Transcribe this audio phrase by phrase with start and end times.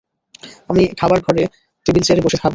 [0.69, 1.43] আমি খাবার ঘরে
[1.85, 2.49] টেবিল-চেয়ারে বসে খাব।